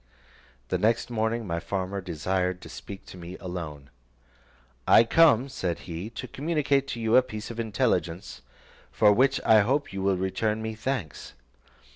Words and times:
The 0.69 0.79
next 0.79 1.11
morning 1.11 1.45
my 1.45 1.59
farmer 1.59 2.01
desired 2.01 2.59
to 2.61 2.69
speak 2.69 3.01
with 3.05 3.13
me 3.21 3.37
alone. 3.37 3.91
"I 4.87 5.03
come," 5.03 5.47
said 5.47 5.81
he, 5.85 6.09
"to 6.09 6.27
communicate 6.27 6.87
to 6.87 6.99
you 6.99 7.15
a 7.17 7.21
piece 7.21 7.51
of 7.51 7.59
intelligence, 7.59 8.41
for 8.91 9.13
which 9.13 9.39
I 9.45 9.59
hope 9.59 9.93
you 9.93 10.01
will 10.01 10.17
return 10.17 10.59
me 10.59 10.73
thanks. 10.73 11.33